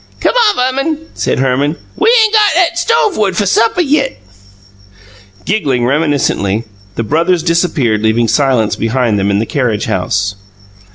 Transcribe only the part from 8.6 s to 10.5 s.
behind them in the carriage house.